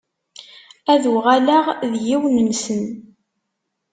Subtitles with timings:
[0.93, 2.83] Ad uɣaleɣ d yiwen-nnsen.